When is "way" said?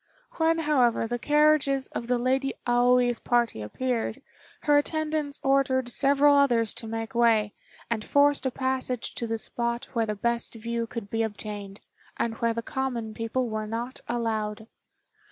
7.13-7.53